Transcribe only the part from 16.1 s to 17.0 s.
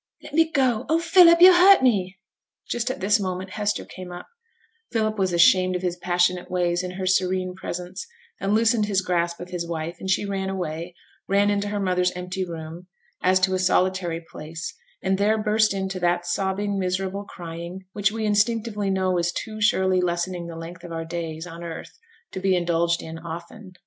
sobbing,